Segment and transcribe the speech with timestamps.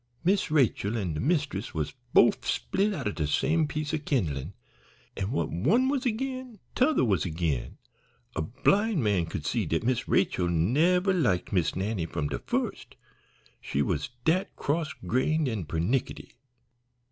[0.23, 4.53] Miss Rachel an' de mist'ess was bofe split out o' de same piece o' kindlin',
[5.15, 7.77] an' what one was agin t' other was agin
[8.35, 12.95] a blind man could see dat Miss Rachel never liked Miss Nannie from de fust,
[13.61, 16.31] she was dat cross grained and pernicketty.